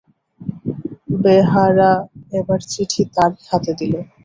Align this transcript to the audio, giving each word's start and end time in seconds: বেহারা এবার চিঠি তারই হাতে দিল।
বেহারা 1.21 1.91
এবার 2.39 2.59
চিঠি 2.71 3.03
তারই 3.15 3.41
হাতে 3.49 3.71
দিল। 3.79 3.93